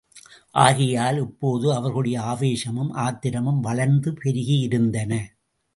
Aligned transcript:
ஆகையால் 0.55 1.17
இப்போது 1.17 1.73
அவர்களுடைய 1.73 2.21
ஆவேசமும் 2.21 2.91
ஆத்திரமும் 2.91 3.59
வளர்ந்து 3.59 4.11
பெருகியிருந்தன. 4.23 5.13